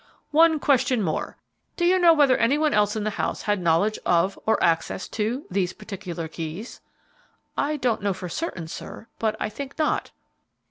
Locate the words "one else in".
2.57-3.03